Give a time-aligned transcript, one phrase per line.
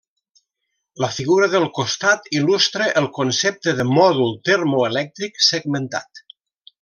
[1.03, 6.23] La figura del costat il·lustra el concepte de mòdul termoelèctric segmentat.